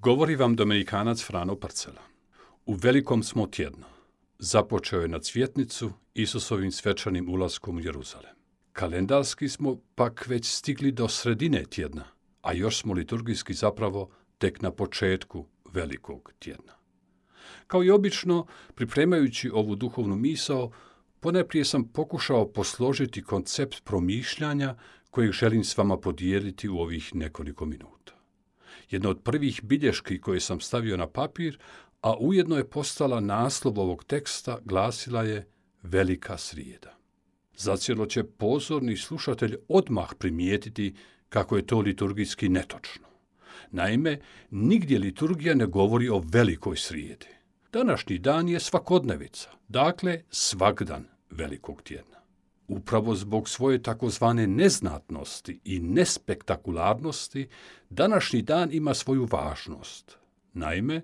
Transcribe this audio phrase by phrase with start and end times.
[0.00, 2.02] Govori vam Dominikanac Frano Parcela.
[2.66, 3.84] U velikom smo tjednu.
[4.38, 8.34] Započeo je na cvjetnicu Isusovim svečanim ulaskom u Jeruzalem.
[8.72, 12.04] Kalendarski smo pak već stigli do sredine tjedna,
[12.42, 16.72] a još smo liturgijski zapravo tek na početku velikog tjedna.
[17.66, 20.70] Kao i obično, pripremajući ovu duhovnu misao,
[21.20, 24.76] poneprije sam pokušao posložiti koncept promišljanja
[25.10, 28.17] kojeg želim s vama podijeliti u ovih nekoliko minuta.
[28.90, 31.58] Jedna od prvih bilješki koje sam stavio na papir,
[32.00, 35.48] a ujedno je postala naslov ovog teksta, glasila je
[35.82, 36.98] Velika srijeda.
[37.56, 40.94] Zacijelo će pozorni slušatelj odmah primijetiti
[41.28, 43.08] kako je to liturgijski netočno.
[43.70, 44.18] Naime,
[44.50, 47.26] nigdje liturgija ne govori o velikoj srijedi.
[47.72, 52.17] Današnji dan je svakodnevica, dakle svakdan velikog tjedna.
[52.68, 57.48] Upravo zbog svoje takozvane neznatnosti i nespektakularnosti,
[57.90, 60.18] današnji dan ima svoju važnost.
[60.52, 61.02] Naime,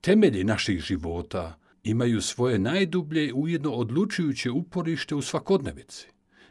[0.00, 6.06] temelji naših života imaju svoje najdublje ujedno odlučujuće uporište u svakodnevici.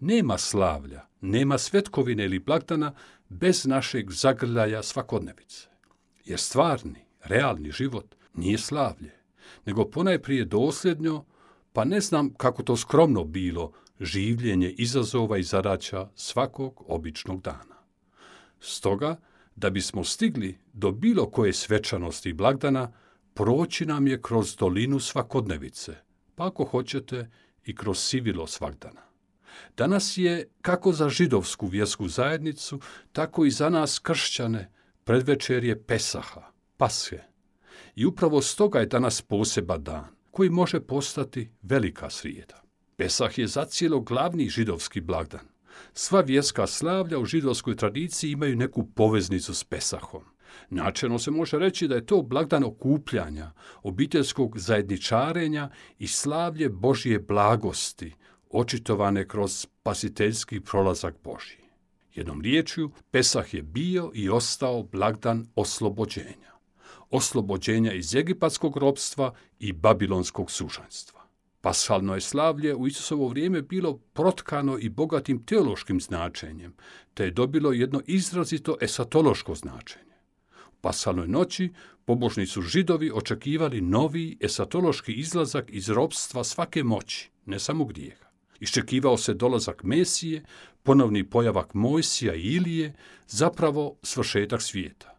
[0.00, 2.94] Nema slavlja, nema svetkovine ili blagdana
[3.28, 5.68] bez našeg zagrljaja svakodnevice.
[6.24, 9.12] Jer stvarni, realni život nije slavlje,
[9.66, 11.24] nego ponajprije dosljednjo,
[11.72, 17.76] pa ne znam kako to skromno bilo, življenje izazova i zadaća svakog običnog dana.
[18.60, 19.16] Stoga,
[19.56, 22.92] da bismo stigli do bilo koje svečanosti i blagdana,
[23.34, 25.94] proći nam je kroz dolinu svakodnevice,
[26.34, 27.30] pa ako hoćete
[27.64, 29.00] i kroz sivilo svakdana.
[29.76, 32.80] Danas je kako za židovsku vjersku zajednicu,
[33.12, 34.72] tako i za nas kršćane
[35.04, 36.42] predvečerje Pesaha,
[36.76, 37.22] Pashe.
[37.94, 42.63] I upravo stoga je danas poseban dan, koji može postati velika srijeda.
[42.96, 45.46] Pesah je zacijelo glavni židovski blagdan.
[45.92, 50.22] Sva vjerska slavlja u židovskoj tradiciji imaju neku poveznicu s Pesahom.
[50.70, 58.14] Načelno se može reći da je to blagdan okupljanja, obiteljskog zajedničarenja i slavlje Božje blagosti,
[58.50, 61.58] očitovane kroz spasiteljski prolazak Božji.
[62.14, 66.54] Jednom riječju, Pesah je bio i ostao blagdan oslobođenja.
[67.10, 71.13] Oslobođenja iz egipatskog robstva i babilonskog sužanstva.
[71.64, 76.74] Pasalno je slavlje u Isusovo vrijeme bilo protkano i bogatim teološkim značenjem,
[77.14, 80.14] te je dobilo jedno izrazito esatološko značenje.
[80.68, 81.72] U pasalnoj noći
[82.04, 88.28] pobožni su židovi očekivali novi esatološki izlazak iz robstva svake moći, ne samo grijeha.
[88.60, 90.44] Iščekivao se dolazak Mesije,
[90.82, 92.94] ponovni pojavak Mojsija i Ilije,
[93.28, 95.16] zapravo svršetak svijeta.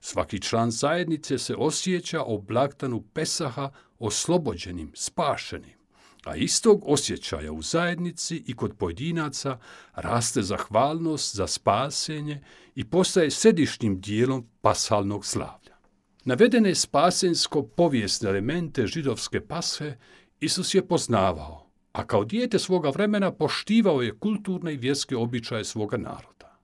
[0.00, 5.83] Svaki član zajednice se osjeća o blagdanu Pesaha oslobođenim, spašenim
[6.24, 9.58] a istog osjećaja u zajednici i kod pojedinaca
[9.94, 15.74] raste zahvalnost za spasenje i postaje središnjim dijelom pasalnog slavlja.
[16.24, 19.96] Navedene spasensko-povijesne elemente židovske pashe
[20.40, 25.96] Isus je poznavao, a kao dijete svoga vremena poštivao je kulturne i vjerske običaje svoga
[25.96, 26.58] naroda.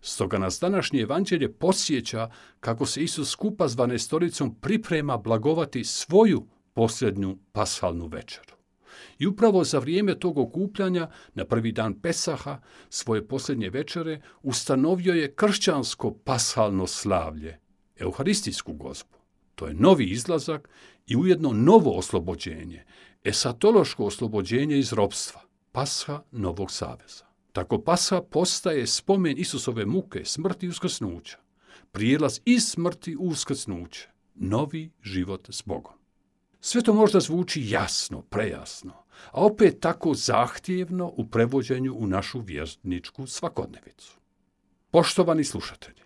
[0.00, 2.30] Stoga nas današnje evanđelje posjeća
[2.60, 8.57] kako se Isus skupa s vanestoricom priprema blagovati svoju posljednju pasalnu večeru.
[9.18, 12.60] I upravo za vrijeme tog okupljanja, na prvi dan Pesaha,
[12.90, 17.58] svoje posljednje večere, ustanovio je kršćansko pasalno slavlje,
[17.96, 19.18] euharistijsku gozbu.
[19.54, 20.68] To je novi izlazak
[21.06, 22.84] i ujedno novo oslobođenje,
[23.24, 25.40] esatološko oslobođenje iz robstva,
[25.72, 27.24] pasha Novog Saveza.
[27.52, 31.38] Tako pasha postaje spomen Isusove muke, smrti i uskrsnuća,
[31.92, 35.92] prijelaz iz smrti u uskrsnuće, novi život s Bogom.
[36.60, 38.92] Sve to možda zvuči jasno, prejasno,
[39.30, 44.18] a opet tako zahtjevno u prevođenju u našu vjerničku svakodnevicu.
[44.90, 46.02] Poštovani slušatelji,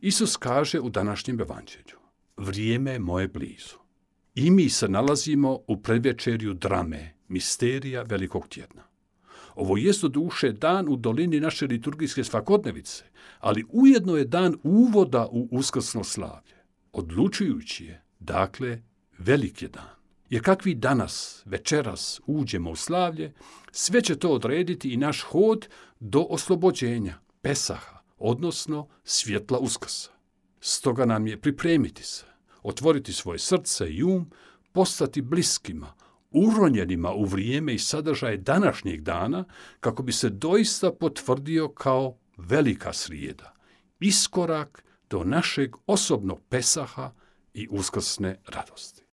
[0.00, 1.98] Isus kaže u današnjem evanđelju,
[2.36, 3.76] vrijeme je moje blizu.
[4.34, 8.82] I mi se nalazimo u predvečerju drame, misterija velikog tjedna.
[9.54, 13.04] Ovo jest do duše dan u dolini naše liturgijske svakodnevice,
[13.38, 16.54] ali ujedno je dan uvoda u uskrsno slavlje.
[16.92, 18.82] Odlučujući je, dakle,
[19.18, 19.94] velik je dan.
[20.30, 23.32] Jer kakvi danas, večeras uđemo u slavlje,
[23.72, 25.68] sve će to odrediti i naš hod
[26.00, 30.10] do oslobođenja, Pesaha, odnosno svjetla uskrsa.
[30.60, 32.24] Stoga nam je pripremiti se,
[32.62, 34.30] otvoriti svoje srce i um,
[34.72, 35.94] postati bliskima,
[36.30, 39.44] uronjenima u vrijeme i sadržaje današnjeg dana,
[39.80, 43.54] kako bi se doista potvrdio kao velika srijeda,
[44.00, 47.10] iskorak do našeg osobnog pesaha
[47.54, 49.03] i uskrsne radosti.